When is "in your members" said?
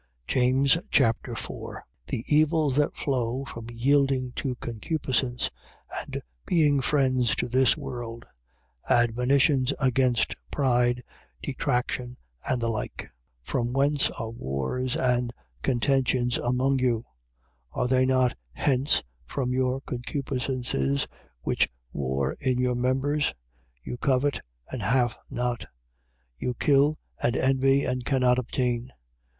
22.39-23.27